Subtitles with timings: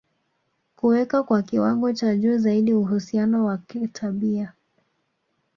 [0.75, 4.53] kuweka kwa kiwango cha juu zaidi uhusiano wa kitabia